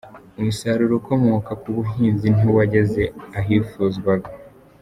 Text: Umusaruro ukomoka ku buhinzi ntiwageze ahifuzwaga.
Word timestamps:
Umusaruro 0.39 0.93
ukomoka 1.01 1.51
ku 1.61 1.67
buhinzi 1.75 2.27
ntiwageze 2.35 3.03
ahifuzwaga. 3.39 4.29